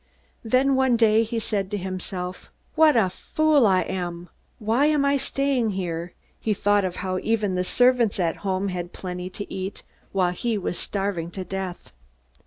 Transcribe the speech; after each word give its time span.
"Then 0.43 0.73
one 0.75 0.97
day 0.97 1.21
he 1.21 1.37
said 1.37 1.69
to 1.69 1.77
himself: 1.77 2.49
'What 2.73 2.97
a 2.97 3.07
fool 3.11 3.67
I 3.67 3.81
am! 3.83 4.29
Why 4.57 4.87
am 4.87 5.05
I 5.05 5.17
staying 5.17 5.73
here?' 5.77 6.15
He 6.39 6.55
thought 6.55 6.83
of 6.83 6.95
how 7.05 7.19
even 7.19 7.53
the 7.53 7.63
servants 7.63 8.19
at 8.19 8.37
home 8.37 8.69
had 8.69 8.93
plenty 8.93 9.29
to 9.29 9.53
eat, 9.53 9.83
while 10.11 10.31
he 10.31 10.57
was 10.57 10.79
starving 10.79 11.29
to 11.29 11.43
death. 11.43 11.91